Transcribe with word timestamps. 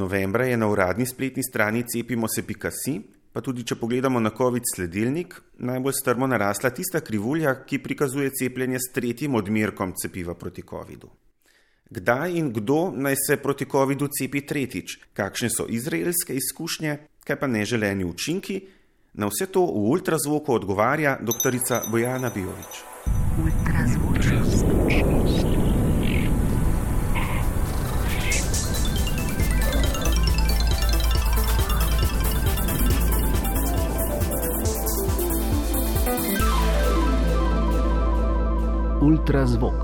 Novembra 0.00 0.46
je 0.48 0.56
na 0.56 0.68
uradni 0.68 1.06
spletni 1.06 1.42
strani 1.44 1.84
cepimo.se.si, 1.84 2.94
pa 3.32 3.42
tudi 3.44 3.62
če 3.68 3.76
pogledamo 3.78 4.20
na 4.20 4.32
COVID 4.36 4.64
sledilnik, 4.74 5.36
najbolj 5.62 5.94
strmo 6.00 6.26
narasla 6.26 6.72
tista 6.74 7.02
krivulja, 7.04 7.54
ki 7.68 7.82
prikazuje 7.84 8.32
cepljenje 8.34 8.80
s 8.80 8.94
tretjim 8.94 9.36
odmerkom 9.38 9.92
cepiva 10.00 10.34
proti 10.34 10.64
COVID-u. 10.66 11.10
Kdaj 11.90 12.36
in 12.38 12.52
kdo 12.54 12.80
naj 12.94 13.16
se 13.18 13.36
proti 13.42 13.66
COVID-u 13.70 14.08
cepi 14.18 14.44
tretjič, 14.46 14.98
kakšne 15.14 15.50
so 15.50 15.66
izraelske 15.68 16.36
izkušnje, 16.38 16.98
kaj 17.26 17.40
pa 17.40 17.50
neželeni 17.50 18.06
učinki, 18.06 18.60
na 19.14 19.26
vse 19.26 19.50
to 19.50 19.66
v 19.66 19.90
ultrazvoku 19.90 20.54
odgovarja 20.54 21.18
dr. 21.20 21.58
Bojana 21.90 22.30
Bijovič. 22.34 23.69
Ultrazvok. 39.10 39.80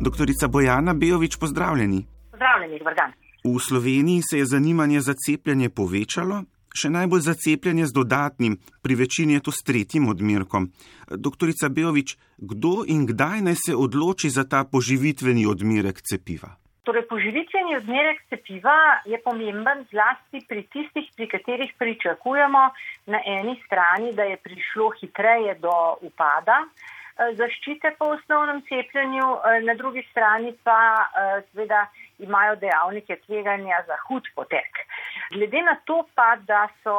Doktorica 0.00 0.48
Bojana 0.48 0.94
Bejovič, 0.94 1.36
pozdravljeni. 1.36 2.06
Pozdravljeni, 2.30 2.78
dober 2.78 2.94
dan. 2.94 3.12
V 3.44 3.60
Sloveniji 3.60 4.22
se 4.30 4.38
je 4.38 4.46
zanimanje 4.46 5.00
za 5.00 5.14
cepljenje 5.14 5.70
povečalo, 5.70 6.42
še 6.76 6.90
najbolj 6.90 7.20
za 7.20 7.34
cepljenje 7.34 7.86
z 7.86 7.92
dodatnim, 7.92 8.58
pri 8.82 8.94
večini 8.94 9.32
je 9.32 9.40
to 9.40 9.52
s 9.52 9.64
tretjim 9.64 10.08
odmerkom. 10.12 10.68
Doktorica 11.08 11.68
Bejovič, 11.68 12.18
kdo 12.36 12.84
in 12.86 13.06
kdaj 13.06 13.40
naj 13.48 13.56
se 13.64 13.76
odloči 13.76 14.30
za 14.30 14.44
ta 14.44 14.64
poživitveni 14.64 15.46
odmerek 15.46 16.04
cepiva? 16.04 16.52
Torej, 16.84 17.06
poživitveni 17.08 17.78
odmerek 17.78 18.18
cepiva 18.28 19.00
je 19.08 19.16
pomemben 19.24 19.86
zlasti 19.88 20.42
pri 20.48 20.66
tistih, 20.68 21.06
pri 21.16 21.28
katerih 21.32 21.72
pričakujemo 21.80 22.64
na 23.08 23.20
eni 23.24 23.56
strani, 23.64 24.12
da 24.12 24.26
je 24.28 24.36
prišlo 24.36 24.90
hitreje 25.00 25.54
do 25.64 25.72
upada 26.04 26.58
eh, 26.60 27.32
zaščite 27.40 27.94
po 27.98 28.10
osnovnem 28.18 28.60
cepljenju, 28.68 29.30
eh, 29.32 29.60
na 29.64 29.74
drugi 29.80 30.04
strani 30.10 30.52
pa 30.64 30.76
eh, 31.08 31.40
seveda 31.52 31.86
imajo 32.18 32.60
dejavnike 32.60 33.16
tveganja 33.24 33.80
za 33.88 33.96
hud 34.04 34.28
potek. 34.36 34.84
Glede 35.32 35.64
na 35.64 35.78
to 35.88 36.02
pa, 36.14 36.36
da, 36.36 36.68
so, 36.84 36.98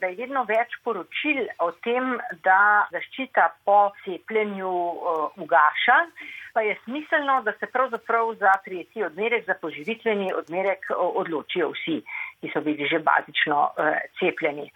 da 0.00 0.06
je 0.10 0.18
vedno 0.18 0.42
več 0.44 0.74
poročil 0.84 1.46
o 1.64 1.70
tem, 1.86 2.18
da 2.44 2.88
zaščita 2.92 3.46
po 3.64 3.78
cepljenju 4.04 4.74
ugaša, 5.40 5.96
pa 6.54 6.60
je 6.60 6.76
smiselno, 6.84 7.42
da 7.42 7.52
se 7.52 7.66
pravzaprav 7.66 8.34
za 8.34 8.52
tretji 8.64 9.04
odmerek, 9.04 9.46
za 9.46 9.54
poživitveni 9.60 10.32
odmerek 10.36 10.86
odločijo 10.96 11.70
vsi, 11.70 12.02
ki 12.40 12.50
so 12.52 12.60
bili 12.60 12.88
že 12.90 12.98
bazično 12.98 13.60
uh, 13.62 13.94
cepljeni. 14.18 14.70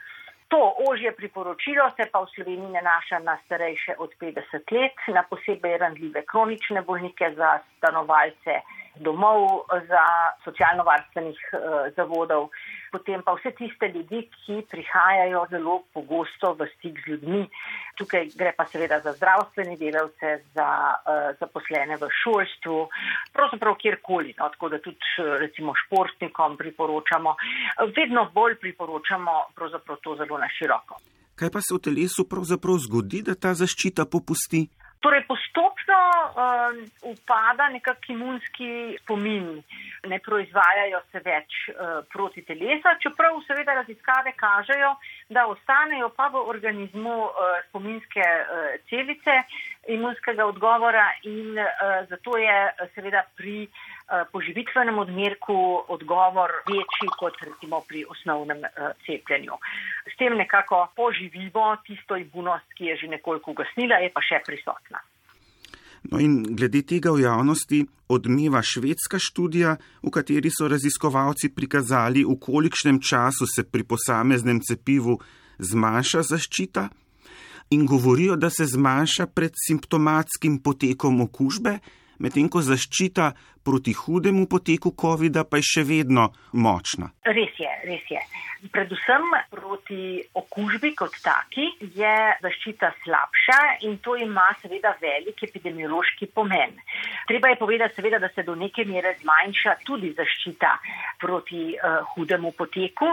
To 0.48 0.74
ožje 0.90 1.10
priporočilo 1.12 1.90
se 1.96 2.06
pa 2.12 2.20
v 2.22 2.30
Sloveniji 2.34 2.70
nanaša 2.70 3.18
na 3.18 3.34
starejše 3.44 3.96
od 3.98 4.10
50 4.20 4.72
let, 4.72 4.98
na 5.08 5.22
posebej 5.30 5.78
randljive 5.78 6.22
kronične 6.22 6.82
bolnike, 6.82 7.32
za 7.34 7.58
stanovalce 7.76 8.60
domov, 8.96 9.66
za 9.88 10.04
socialno-varstvenih 10.44 11.40
uh, 11.52 11.60
zavodov, 11.96 12.48
potem 12.92 13.22
pa 13.22 13.34
vse 13.36 13.52
tiste 13.58 13.88
ljudi, 13.88 14.22
ki 14.30 14.62
prihajajo 14.70 15.46
zelo 15.50 15.76
pogosto 15.94 16.52
v 16.58 16.68
stik 16.74 17.00
z 17.02 17.10
ljudmi. 17.10 17.42
Tukaj 17.96 18.30
gre 18.36 18.52
pa 18.56 18.66
seveda 18.68 19.00
za 19.00 19.12
zdravstvene 19.16 19.76
delavce, 19.80 20.38
za 20.54 20.68
uh, 20.68 21.32
zaposlene 21.40 21.96
v 21.96 22.10
šolstvu, 22.22 22.78
pravzaprav 23.32 23.76
kjerkoli. 23.80 24.34
No, 24.38 24.48
tako 24.54 24.68
da 24.68 24.80
tudi 24.84 24.98
recimo 25.40 25.74
športnikom 25.86 26.56
priporočamo, 26.56 27.36
vedno 27.96 28.30
bolj 28.34 28.58
priporočamo 28.60 29.36
pravzaprav 29.54 30.02
to 30.02 30.16
zelo 30.16 30.38
na 30.38 30.48
široko. 30.58 31.00
Kaj 31.36 31.50
pa 31.52 31.60
se 31.60 31.74
v 31.76 31.82
telesu 31.84 32.24
pravzaprav 32.28 32.78
zgodi, 32.80 33.20
da 33.22 33.34
ta 33.36 33.52
zaščita 33.52 34.06
popusti? 34.08 34.64
Torej, 35.04 35.26
postopno 35.28 35.98
uh, 36.32 36.78
upada 37.12 37.68
nekakšen 37.74 38.16
imunski 38.16 38.96
spomin, 39.02 39.60
ne 40.06 40.18
proizvajajo 40.18 41.00
se 41.12 41.22
več 41.24 41.58
uh, 41.68 42.02
proti 42.12 42.44
telesa, 42.46 42.96
čeprav 43.02 43.38
seveda 43.46 43.74
raziskave 43.80 44.32
kažejo, 44.36 44.94
da 45.28 45.46
ostanejo 45.50 46.10
pa 46.16 46.28
v 46.34 46.44
organizmu 46.54 47.16
uh, 47.24 47.58
spominske 47.68 48.24
uh, 48.24 48.68
celice 48.90 49.42
imunskega 49.88 50.46
odgovora 50.46 51.06
in 51.22 51.58
uh, 51.58 52.06
zato 52.10 52.38
je 52.38 52.56
seveda 52.94 53.22
pri 53.36 53.66
uh, 53.66 54.26
poživitvenem 54.32 54.98
odmerku 54.98 55.84
odgovor 55.88 56.50
večji 56.66 57.08
kot 57.18 57.34
recimo 57.42 57.80
pri 57.88 58.04
osnovnem 58.10 58.64
eh, 58.64 58.70
cepljenju. 59.06 59.58
S 60.12 60.16
tem 60.18 60.36
nekako 60.36 60.88
poživimo 60.96 61.76
tisto 61.86 62.16
imunost, 62.16 62.72
ki 62.78 62.84
je 62.84 62.96
že 62.96 63.06
nekoliko 63.08 63.50
ugasnila, 63.50 63.96
je 63.96 64.10
pa 64.14 64.22
še 64.22 64.42
prisotna. 64.46 65.02
No 66.10 66.20
in 66.22 66.42
glede 66.56 66.82
tega 66.86 67.10
v 67.10 67.24
javnosti 67.24 67.80
odmeva 68.08 68.62
švedska 68.62 69.18
študija, 69.18 69.76
v 70.02 70.10
kateri 70.14 70.50
so 70.52 70.68
raziskovalci 70.70 71.50
prikazali, 71.54 72.22
v 72.24 72.36
kolikšnem 72.38 73.00
času 73.02 73.46
se 73.46 73.64
pri 73.64 73.82
posameznem 73.82 74.60
cepivu 74.62 75.18
zmanjša 75.58 76.22
zaščita 76.22 76.88
in 77.70 77.86
govorijo, 77.86 78.36
da 78.36 78.50
se 78.50 78.66
zmanjša 78.66 79.26
pred 79.26 79.54
simptomatskim 79.66 80.60
potekom 80.62 81.20
okužbe, 81.20 81.78
medtem 82.18 82.48
ko 82.48 82.62
zaščita 82.62 83.32
proti 83.66 83.92
hudemu 83.92 84.46
poteku 84.46 84.94
COVID-a 84.94 85.42
pa 85.42 85.58
je 85.58 85.66
še 85.74 85.82
vedno 85.82 86.30
močna. 86.54 87.10
Res 87.26 87.54
je, 87.58 87.72
res 87.88 88.04
je. 88.10 88.22
Predvsem 88.72 89.26
proti 89.50 90.22
okužbi 90.38 90.92
kot 90.98 91.14
taki 91.22 91.66
je 91.98 92.14
zaščita 92.42 92.92
slabša 93.02 93.58
in 93.88 93.98
to 94.02 94.14
ima 94.16 94.46
seveda 94.62 94.94
velik 95.02 95.42
epidemiološki 95.48 96.30
pomen. 96.34 96.78
Treba 97.28 97.50
je 97.52 97.58
povedati 97.60 97.98
seveda, 97.98 98.20
da 98.22 98.30
se 98.34 98.46
do 98.46 98.54
neke 98.54 98.86
mere 98.88 99.16
zmanjša 99.20 99.76
tudi 99.86 100.12
zaščita 100.16 100.72
proti 101.20 101.74
uh, 101.74 101.98
hudemu 102.14 102.54
poteku, 102.56 103.10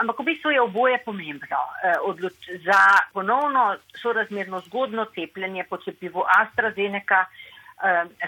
ampak 0.00 0.22
v 0.22 0.28
bistvu 0.30 0.54
je 0.54 0.62
oboje 0.62 1.02
pomembno. 1.04 1.60
Uh, 2.06 2.30
za 2.64 2.80
ponovno 3.12 3.74
sorazmerno 4.00 4.62
zgodno 4.70 5.10
cepljenje 5.14 5.66
po 5.68 5.82
cepivu 5.82 6.24
AstraZeneca 6.40 7.26
uh, 7.26 7.44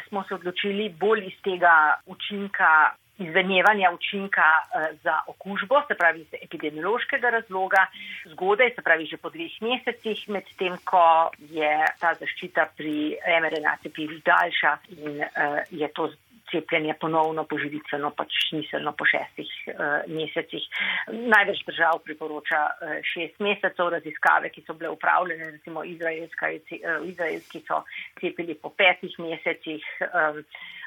smo 0.09 0.25
se 0.29 0.35
odločili 0.35 0.89
bolj 0.89 1.27
iz 1.27 1.37
tega 1.45 1.95
učinka, 2.07 2.95
izvenjevanja 3.19 3.91
učinka 3.91 4.49
uh, 4.63 4.97
za 5.03 5.19
okužbo, 5.27 5.83
se 5.89 5.95
pravi 5.95 6.21
iz 6.21 6.35
epidemiološkega 6.43 7.31
razloga, 7.31 7.87
zgodaj, 8.27 8.71
se 8.75 8.83
pravi 8.83 9.07
že 9.07 9.17
po 9.17 9.31
dveh 9.31 9.57
mesecih, 9.61 10.29
medtem 10.29 10.79
ko 10.85 11.31
je 11.51 11.73
ta 12.01 12.15
zaščita 12.15 12.69
pri 12.77 13.17
mRNA 13.43 13.77
cepivih 13.83 14.23
daljša 14.25 14.77
in 14.99 15.23
uh, 15.25 15.59
je 15.71 15.89
to 15.89 16.11
cepljenje 16.51 16.95
ponovno 17.01 17.45
poživitveno 17.45 18.11
pač 18.17 18.35
smiselno 18.49 18.93
po 18.93 19.07
šestih 19.09 19.51
uh, 19.73 20.07
mesecih. 20.13 20.65
Največ 21.13 21.65
držav 21.67 22.01
priporoča 22.05 22.63
uh, 22.67 22.97
šest 23.13 23.41
mesecev 23.45 23.93
raziskave, 23.97 24.51
ki 24.55 24.65
so 24.67 24.77
bile 24.79 24.91
upravljene, 24.95 25.51
recimo 25.59 25.85
uh, 25.85 27.09
izraelski 27.09 27.63
so 27.67 27.83
cepili 28.21 28.55
po 28.55 28.71
petih 28.71 29.19
mesecih, 29.19 29.85
um, 30.09 30.43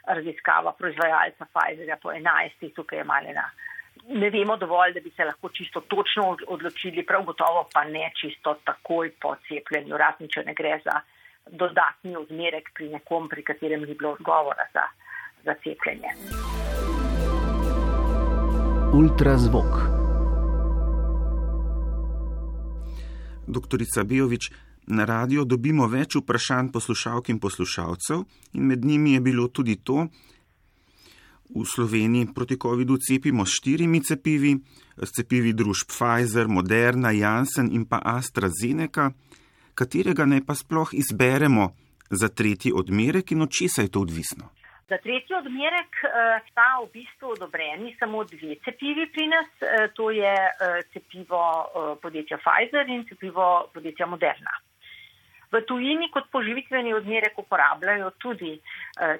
raziskava 0.08 0.74
proizvajalca 0.78 1.46
Pfizerja 1.54 1.98
po 2.02 2.12
enajstih, 2.12 2.74
tukaj 2.76 3.00
je 3.00 3.04
malena. 3.04 3.50
Ne 4.08 4.30
vemo 4.34 4.58
dovolj, 4.58 4.94
da 4.94 5.00
bi 5.00 5.12
se 5.16 5.26
lahko 5.26 5.50
čisto 5.50 5.82
točno 5.82 6.38
odločili, 6.48 7.06
prav 7.06 7.24
gotovo 7.24 7.68
pa 7.74 7.84
ne 7.84 8.10
čisto 8.18 8.56
takoj 8.66 9.12
po 9.22 9.36
cepljenju, 9.48 9.98
razen 9.98 10.32
če 10.32 10.44
ne 10.48 10.56
gre 10.58 10.80
za 10.86 11.02
dodatni 11.48 12.16
odmerek 12.16 12.72
pri 12.74 12.90
nekom, 12.90 13.30
pri 13.30 13.44
katerem 13.44 13.86
ni 13.86 13.94
bilo 13.94 14.16
odgovora 14.18 14.66
za 14.74 14.88
za 15.46 15.54
cepljenje. 15.64 16.10
Ultrazvok. 18.94 19.72
Doktorica 23.48 24.04
Bijovič, 24.04 24.52
na 24.88 25.06
radio 25.06 25.46
dobimo 25.46 25.88
več 25.88 26.16
vprašanj 26.16 26.72
poslušalk 26.72 27.30
in 27.30 27.40
poslušalcev, 27.40 28.24
in 28.54 28.68
med 28.68 28.86
njimi 28.86 29.14
je 29.14 29.22
bilo 29.22 29.48
tudi 29.48 29.76
to, 29.76 30.08
v 31.56 31.66
Sloveniji 31.66 32.32
proti 32.36 32.56
COVID-u 32.56 32.98
cepimo 32.98 33.46
s 33.46 33.60
štirimi 33.60 34.02
cepivi, 34.04 34.56
s 34.98 35.12
cepivi 35.12 35.54
družb 35.54 35.92
Pfizer, 35.92 36.48
Moderna, 36.48 37.12
Janssen 37.12 37.72
in 37.72 37.86
pa 37.86 38.00
AstraZeneca, 38.04 39.12
katerega 39.74 40.26
ne 40.26 40.40
pa 40.46 40.56
sploh 40.56 40.94
izberemo 40.94 41.72
za 42.10 42.30
tretji 42.30 42.72
odmerek 42.72 43.32
in 43.32 43.42
od 43.42 43.52
česa 43.52 43.82
je 43.82 43.92
to 43.92 44.02
odvisno. 44.02 44.52
Za 44.92 44.98
tretji 44.98 45.36
odmerek 45.36 45.94
uh, 46.04 46.12
sta 46.52 46.66
v 46.84 46.90
bistvu 46.92 47.30
odobreni 47.32 47.94
samo 48.00 48.26
dve 48.28 48.58
cepivi 48.66 49.06
pri 49.14 49.28
nas, 49.32 49.48
uh, 49.64 49.88
to 49.96 50.10
je 50.12 50.34
uh, 50.36 50.82
cepivo 50.92 51.40
podjetja 52.04 52.36
Pfizer 52.44 52.90
in 52.92 53.06
cepivo 53.08 53.72
podjetja 53.74 54.06
Moderna. 54.06 54.52
V 55.52 55.62
tujini 55.68 56.10
kot 56.12 56.28
poživitveni 56.32 56.94
odmerek 56.96 57.40
uporabljajo 57.40 58.12
tudi 58.24 58.54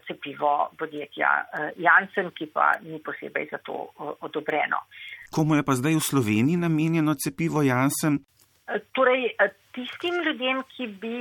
cepivo 0.08 0.72
podjetja 0.80 1.32
Janssen, 1.76 2.30
ki 2.32 2.46
pa 2.54 2.70
ni 2.84 3.02
posebej 3.04 3.50
za 3.52 3.60
to 3.60 3.92
odobreno. 4.24 4.80
Komu 5.36 5.60
je 5.60 5.66
pa 5.68 5.76
zdaj 5.76 6.00
v 6.00 6.06
Sloveniji 6.08 6.62
namenjeno 6.64 7.18
cepivo 7.20 7.64
Janssen? 7.68 8.22
Torej, 8.96 9.28
tistim 9.76 10.16
ljudem, 10.26 10.62
ki 10.74 10.88
bi 11.02 11.16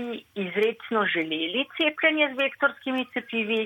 izredno 0.44 1.04
želeli 1.14 1.64
cepljenje 1.76 2.26
z 2.34 2.38
vektorskimi 2.42 3.06
cepivi 3.14 3.62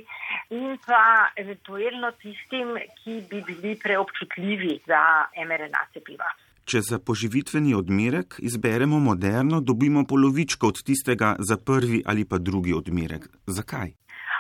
in 0.50 0.78
pa 0.86 1.02
eventualno 1.42 2.10
tistim, 2.22 2.76
ki 3.00 3.20
bi 3.30 3.42
bili 3.48 3.76
preobčutljivi 3.82 4.78
za 4.86 5.02
mRNA 5.48 5.82
cepiva. 5.92 6.30
Če 6.64 6.80
za 6.80 6.98
poživitveni 6.98 7.74
odmerek 7.76 8.38
izberemo 8.38 8.98
moderno, 8.98 9.60
dobimo 9.60 10.06
polovičko 10.08 10.72
od 10.72 10.80
tistega 10.82 11.34
za 11.38 11.58
prvi 11.60 12.02
ali 12.06 12.24
pa 12.24 12.38
drugi 12.38 12.72
odmerek. 12.72 13.28
Zakaj? 13.46 13.92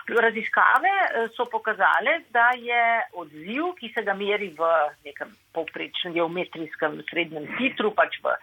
Raziskave 0.08 0.88
eh, 0.88 1.28
so 1.36 1.46
pokazale, 1.48 2.20
da 2.30 2.50
je 2.56 2.82
odziv, 3.12 3.72
ki 3.78 3.88
se 3.94 4.02
ga 4.04 4.12
meri 4.14 4.50
v 4.52 4.66
nekem 5.04 5.30
povprečnem 5.56 6.12
geometrijskem 6.12 6.98
srednjem 7.08 7.46
titru, 7.56 7.92
pač 7.96 8.18
v, 8.20 8.34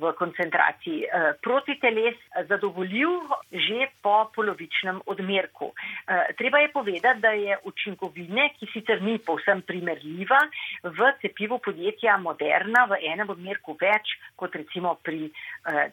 v 0.00 0.12
koncentraciji 0.16 1.04
eh, 1.04 1.32
proti 1.44 1.76
teles, 1.82 2.16
zadovoljiv 2.48 3.34
že 3.52 3.90
po 4.00 4.30
polovičnem 4.34 5.02
odmerku. 5.12 5.72
Eh, 5.74 6.32
treba 6.40 6.64
je 6.64 6.72
povedati, 6.72 7.20
da 7.20 7.34
je 7.36 7.58
učinkovine, 7.68 8.48
ki 8.56 8.70
sicer 8.72 9.02
ni 9.04 9.18
povsem 9.18 9.60
primerljiva, 9.62 10.40
v 10.88 11.12
cepivu 11.20 11.60
podjetja 11.60 12.16
Moderna 12.16 12.86
v 12.88 13.02
enem 13.12 13.28
odmerku 13.36 13.76
več 13.80 14.16
kot 14.36 14.56
recimo 14.56 14.96
pri 15.04 15.28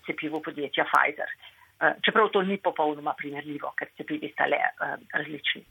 cepivu 0.07 0.39
podjetja 0.41 0.87
Pfizer. 0.87 1.31
Eh, 1.79 1.93
čeprav 2.05 2.29
to 2.33 2.41
ni 2.41 2.57
popolnoma 2.57 3.13
primerljivo, 3.17 3.69
ker 3.77 3.91
cepivi 3.97 4.31
sta 4.33 4.47
le 4.49 4.57
eh, 4.57 4.95
različni. 5.13 5.61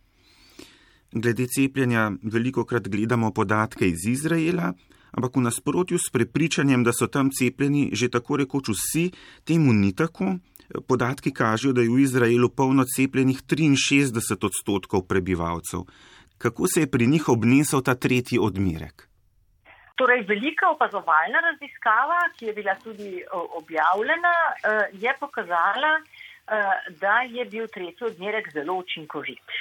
Glede 1.12 1.47
cepljenja 1.47 2.11
veliko 2.23 2.64
krat 2.64 2.88
gledamo 2.88 3.32
podatke 3.35 3.88
iz 3.88 4.06
Izraela, 4.06 4.73
ampak 5.11 5.37
v 5.37 5.43
nasprotju 5.49 5.99
s 5.99 6.12
prepričanjem, 6.12 6.85
da 6.85 6.93
so 6.93 7.06
tam 7.06 7.31
cepljeni 7.31 7.91
že 7.93 8.08
tako 8.08 8.37
rekoč 8.37 8.70
vsi, 8.70 9.11
temu 9.44 9.73
ni 9.73 9.94
tako. 9.94 10.37
Podatki 10.88 11.32
kažejo, 11.35 11.73
da 11.73 11.82
je 11.82 11.91
v 11.91 11.99
Izraelu 12.03 12.50
polno 12.50 12.85
cepljenih 12.85 13.43
63 13.43 14.47
odstotkov 14.47 15.06
prebivalcev. 15.09 15.87
Kako 16.38 16.67
se 16.69 16.81
je 16.81 16.91
pri 16.91 17.06
njih 17.06 17.29
obnesel 17.29 17.82
ta 17.82 17.94
tretji 17.94 18.38
odmerek? 18.38 19.09
Torej, 19.96 20.26
velika 20.28 20.69
opazovalna 20.75 21.40
raziskava, 21.40 22.19
ki 22.37 22.50
je 22.50 22.52
bila 22.52 22.75
tudi 22.84 23.10
objavljena, 23.32 24.32
eh, 24.52 24.88
je 24.93 25.14
pokazala, 25.20 25.93
eh, 25.96 26.90
da 27.00 27.20
je 27.25 27.44
bil 27.44 27.69
tretji 27.69 28.06
odmerek 28.06 28.52
zelo 28.52 28.75
učinkovit. 28.75 29.56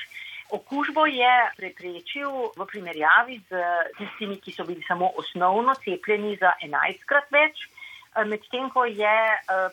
Okužbo 0.50 1.06
je 1.06 1.36
preprečil 1.58 2.52
v 2.58 2.68
primerjavi 2.72 3.40
z 3.50 3.64
tistimi, 3.98 4.38
ki 4.42 4.52
so 4.52 4.64
bili 4.64 4.84
samo 4.88 5.10
osnovno 5.18 5.74
cepljeni 5.76 6.36
za 6.36 6.52
11 6.62 7.06
krat 7.06 7.32
več, 7.32 7.64
eh, 7.64 8.24
medtem 8.26 8.70
ko 8.70 8.86
je 8.86 9.18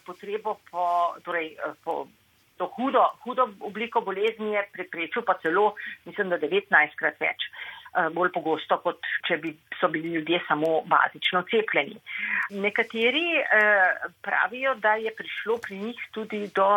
potrebo 0.07 0.59
po, 0.71 1.17
torej, 1.25 1.57
po 1.85 2.07
to 2.57 2.67
hudo, 2.77 3.03
hudo 3.25 3.49
obliko 3.61 4.01
bolezni 4.01 4.53
je 4.55 4.69
preprečil 4.73 5.23
pa 5.23 5.35
celo, 5.43 5.75
mislim, 6.05 6.29
da 6.31 6.39
19 6.39 6.95
krat 6.97 7.19
več. 7.21 7.51
Eh, 7.93 8.07
bolj 8.09 8.31
pogosto, 8.33 8.79
kot 8.81 9.05
če 9.29 9.37
bi 9.37 9.51
so 9.77 9.89
bili 9.93 10.15
ljudje 10.15 10.39
samo 10.47 10.69
bazično 10.89 11.43
cepljeni. 11.51 11.99
Nekateri 12.65 13.25
eh, 13.37 14.07
pravijo, 14.25 14.73
da 14.81 14.95
je 14.97 15.13
prišlo 15.19 15.59
pri 15.61 15.77
njih 15.79 16.01
tudi 16.17 16.41
do 16.57 16.69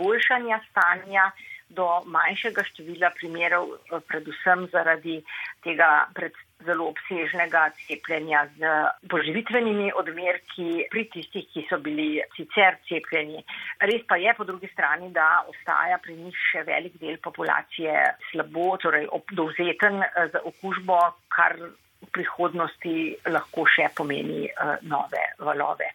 boljšanja 0.00 0.60
stanja, 0.70 1.26
do 1.68 1.88
manjšega 2.06 2.64
števila 2.70 3.10
primerov, 3.18 3.76
eh, 3.76 4.00
predvsem 4.08 4.68
zaradi 4.72 5.22
tega 5.62 6.08
predstavljanja 6.14 6.52
zelo 6.64 6.88
obsežnega 6.92 7.68
cepljenja 7.86 8.46
z 8.56 8.70
poživitvenimi 9.10 9.92
odmerki 9.96 10.86
pri 10.90 11.04
tistih, 11.12 11.46
ki 11.52 11.64
so 11.68 11.78
bili 11.82 12.22
sicer 12.36 12.78
cepljeni. 12.88 13.42
Res 13.80 14.04
pa 14.08 14.18
je 14.20 14.34
po 14.36 14.46
drugi 14.48 14.70
strani, 14.72 15.10
da 15.12 15.44
ostaja 15.50 15.98
pri 16.02 16.16
njih 16.16 16.38
še 16.52 16.64
velik 16.68 16.98
del 17.02 17.18
populacije 17.24 18.04
slabo, 18.30 18.76
torej 18.82 19.08
dovzeten 19.32 20.02
eh, 20.02 20.28
za 20.32 20.44
okužbo, 20.52 21.00
kar 21.34 21.58
v 22.04 22.10
prihodnosti 22.12 22.96
lahko 23.32 23.66
še 23.68 23.90
pomeni 23.96 24.48
eh, 24.48 24.76
nove 24.82 25.28
valove. 25.38 25.93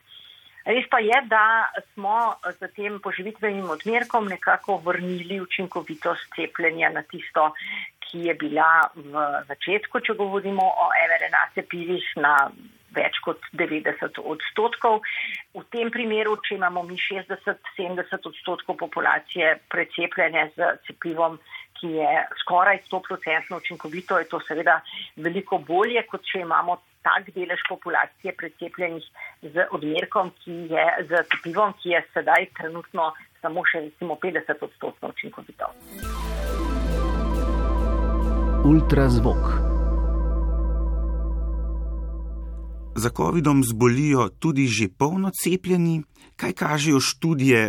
Res 0.65 0.87
pa 0.91 0.99
je, 0.99 1.15
da 1.31 1.69
smo 1.93 2.35
z 2.59 2.67
tem 2.75 2.99
poživitvenim 2.99 3.69
odmerkom 3.69 4.27
nekako 4.27 4.81
vrnili 4.85 5.39
učinkovitost 5.41 6.33
cepljenja 6.35 6.89
na 6.89 7.03
tisto, 7.07 7.53
ki 8.09 8.25
je 8.27 8.33
bila 8.33 8.89
v 8.95 9.23
začetku, 9.47 10.01
če 10.01 10.17
govorimo 10.17 10.65
o 10.65 10.89
mRNA 10.89 11.45
cepivih, 11.55 12.05
na 12.17 12.35
več 12.95 13.19
kot 13.25 13.41
90 13.53 14.17
odstotkov. 14.17 15.01
V 15.53 15.63
tem 15.73 15.91
primeru, 15.93 16.35
če 16.45 16.57
imamo 16.57 16.83
mi 16.87 16.97
60-70 16.97 18.29
odstotkov 18.31 18.79
populacije 18.81 19.55
precepljene 19.69 20.49
z 20.57 20.73
cepivom, 20.87 21.37
ki 21.79 21.93
je 21.95 22.13
skoraj 22.41 22.81
100% 22.89 23.55
učinkovito, 23.55 24.17
je 24.19 24.27
to 24.27 24.41
seveda 24.43 24.79
veliko 25.15 25.61
bolje, 25.63 26.01
kot 26.09 26.25
če 26.27 26.43
imamo 26.43 26.79
tak 27.03 27.31
delež 27.35 27.61
populacije 27.69 28.33
precepljenih 28.35 29.05
z 29.41 29.67
odmerkom, 29.71 30.31
ki 30.43 30.55
je 30.73 30.85
z 31.09 31.23
cepivom, 31.31 31.73
ki 31.81 31.95
je 31.95 32.03
sedaj 32.13 32.49
trenutno 32.59 33.13
samo 33.41 33.63
še 33.63 33.87
recimo 33.87 34.19
50 34.19 34.67
odstotkov 34.67 35.15
učinkovito 35.15 35.71
ultrazvok. 38.69 39.68
Za 42.99 43.09
COVID-om 43.09 43.63
zbolijo 43.63 44.27
tudi 44.43 44.67
že 44.67 44.91
polno 44.99 45.29
cepljeni. 45.31 46.03
Kaj 46.35 46.53
kažejo 46.63 46.99
študije, 46.99 47.59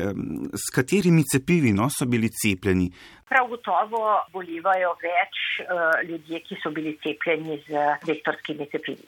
s 0.63 0.67
katerimi 0.75 1.23
cepivi 1.23 1.71
no, 1.73 1.87
so 1.91 2.07
bili 2.07 2.29
cepljeni? 2.31 2.91
Prav 3.31 3.47
gotovo 3.51 4.01
bolivajo 4.35 4.91
več 5.03 5.39
uh, 5.63 6.03
ljudje, 6.09 6.41
ki 6.47 6.59
so 6.63 6.71
bili 6.75 6.97
cepljeni 7.03 7.61
z 7.67 7.85
vektorskimi 8.11 8.67
cepivi. 8.73 9.07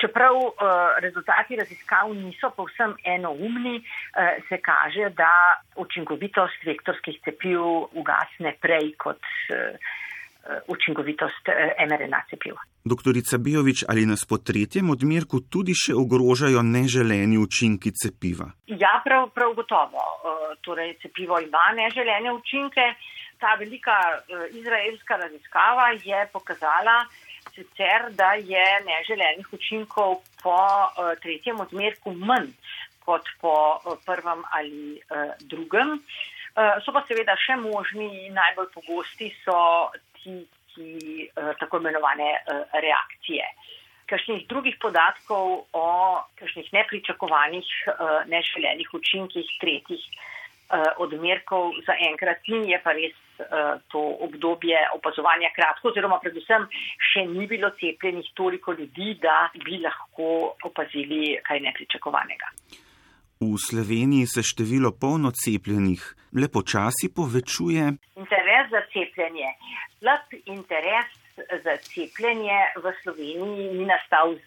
Čeprav 0.00 0.36
uh, 0.40 0.54
rezultati 1.04 1.60
raziskav 1.60 2.14
niso 2.16 2.48
povsem 2.56 2.96
enoumni, 3.16 3.76
uh, 3.80 4.32
se 4.48 4.60
kaže, 4.64 5.12
da 5.12 5.60
učinkovitost 5.76 6.64
vektorskih 6.64 7.20
cepiv 7.24 7.60
ugasne 7.92 8.56
prej 8.64 8.94
kot. 8.96 9.20
Uh, 9.52 9.76
učinkovitost 10.66 11.48
eh, 11.48 11.86
mRNA 11.86 12.20
cepiv. 12.30 12.54
Doktorica 12.84 13.38
Bijovič, 13.38 13.84
ali 13.88 14.06
nas 14.06 14.24
po 14.28 14.38
tretjem 14.38 14.90
odmerku 14.90 15.40
tudi 15.50 15.72
še 15.72 15.94
ogrožajo 15.96 16.62
neželeni 16.62 17.38
učinki 17.40 17.92
cepiva? 17.96 18.50
Ja, 18.68 19.00
prav, 19.04 19.30
prav 19.36 19.54
gotovo. 19.56 20.04
Eh, 20.04 20.56
torej, 20.64 20.96
cepivo 21.02 21.40
ima 21.40 21.70
neželene 21.76 22.32
učinke. 22.32 22.92
Ta 23.40 23.56
velika 23.58 23.96
izraelska 24.54 25.16
raziskava 25.20 25.90
je 26.04 26.20
pokazala 26.32 27.02
sicer, 27.52 28.06
da 28.14 28.34
je 28.38 28.62
neželenih 28.86 29.48
učinkov 29.52 30.22
po 30.42 30.60
tretjem 31.20 31.60
odmerku 31.60 32.14
manj 32.14 32.54
kot 33.04 33.26
po 33.42 33.82
prvem 34.06 34.40
ali 34.54 35.02
drugem. 35.50 35.98
So 36.86 36.94
pa 36.94 37.02
seveda 37.10 37.34
še 37.36 37.58
možni, 37.60 38.30
najbolj 38.32 38.70
pogosti 38.72 39.28
so 39.42 39.58
ki 40.24 41.30
uh, 41.36 41.52
tako 41.60 41.80
imenovane 41.82 42.30
uh, 42.34 42.62
reakcije. 42.82 43.46
Kakšnih 44.10 44.46
drugih 44.48 44.76
podatkov 44.82 45.64
o 45.72 45.88
kakšnih 46.40 46.72
nepričakovanih, 46.72 47.68
uh, 47.88 48.22
neželenih 48.28 48.94
učinkih 48.94 49.58
tretjih 49.60 50.08
odmerkov 50.98 51.76
za 51.86 51.92
enkrat 52.08 52.40
ni, 52.48 52.72
je 52.72 52.78
pa 52.82 52.94
res 52.96 53.12
to 53.92 54.00
obdobje 54.26 54.78
opazovanja 54.96 55.50
kratko, 55.54 55.90
oziroma 55.92 56.16
predvsem 56.22 56.64
še 57.12 57.26
ni 57.30 57.46
bilo 57.46 57.68
cepljenih 57.78 58.30
toliko 58.34 58.72
ljudi, 58.72 59.12
da 59.22 59.52
bi 59.60 59.78
lahko 59.84 60.56
opazili 60.64 61.36
kaj 61.46 61.60
nepričakovanega. 61.68 62.48
V 63.44 63.58
Sloveniji 63.60 64.26
se 64.26 64.42
število 64.42 64.94
polno 65.00 65.30
cepljenih 65.30 66.02
le 66.40 66.48
počasi 66.48 67.12
povečuje. 67.16 67.84
Interes 68.16 68.43
za 68.70 68.80
cepljenje 68.92 69.52
slab 69.98 70.34
interes 70.46 71.12
za 71.36 71.76
cepljenje 71.76 72.58
v 72.78 72.92
Sloveniji 73.02 73.74
ni 73.74 73.84
nastal 73.86 74.34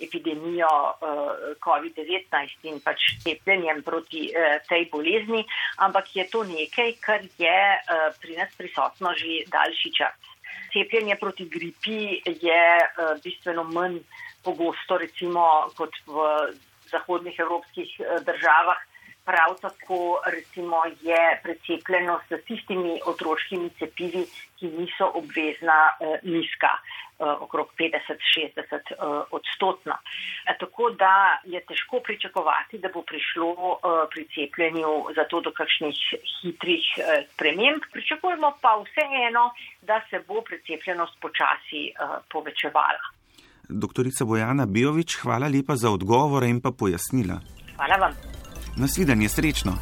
epidemijo 0.00 0.68
uh, 0.68 1.52
COVID-19 1.60 2.32
in 2.64 2.80
pač 2.80 3.20
cepljenjem 3.20 3.82
proti 3.84 4.32
uh, 4.32 4.56
tej 4.68 4.88
bolezni, 4.88 5.44
ampak 5.84 6.08
je 6.16 6.24
to 6.32 6.44
nekaj, 6.48 6.96
kar 7.04 7.20
je 7.38 7.58
uh, 7.76 8.08
pri 8.20 8.40
nas 8.40 8.48
prisotno 8.56 9.12
že 9.12 9.44
daljši 9.52 9.90
čas. 9.92 10.16
Cepljenje 10.72 11.16
proti 11.20 11.44
gripi 11.46 12.18
je 12.24 12.62
bistveno 13.22 13.62
manj 13.62 14.00
pogosto, 14.42 14.98
recimo, 14.98 15.70
kot 15.78 15.94
v 16.06 16.24
zahodnih 16.90 17.38
evropskih 17.38 17.94
državah 18.26 18.80
Prav 19.24 19.56
tako 19.60 20.20
recimo, 20.26 20.76
je 21.00 21.40
precepljenost 21.42 22.32
s 22.32 22.44
tistimi 22.44 23.00
otroškimi 23.06 23.70
cepivi, 23.78 24.26
ki 24.58 24.66
niso 24.66 25.06
obvezna, 25.14 25.78
eh, 26.00 26.18
nizka, 26.22 26.72
eh, 26.76 27.24
okrog 27.46 27.68
50-60 27.78 28.90
eh, 28.90 28.96
odstotna. 29.30 29.96
E, 30.48 30.56
tako 30.60 30.90
da 30.90 31.40
je 31.44 31.60
težko 31.68 32.00
pričakovati, 32.04 32.78
da 32.78 32.88
bo 32.94 33.02
prišlo 33.02 33.50
eh, 33.52 34.06
pri 34.12 34.22
cepljenju 34.34 34.92
zato 35.16 35.40
do 35.40 35.50
kakšnih 35.52 35.98
hitrih 36.42 36.84
eh, 36.98 37.26
sprememb. 37.32 37.80
Pričakujemo 37.92 38.52
pa 38.60 38.72
vseeno, 38.84 39.44
da 39.82 40.00
se 40.10 40.24
bo 40.28 40.42
precepljenost 40.48 41.14
počasi 41.20 41.82
eh, 41.88 41.92
povečevala. 42.32 43.04
Doktorica 43.68 44.24
Bojana 44.24 44.66
Bijovič, 44.66 45.16
hvala 45.22 45.48
lepa 45.48 45.76
za 45.76 45.90
odgovore 45.90 46.48
in 46.48 46.60
pa 46.60 46.70
pojasnila. 46.78 47.40
Hvala 47.76 47.96
vam. 47.96 48.43
Nasvidenje, 48.76 49.28
srečno. 49.28 49.76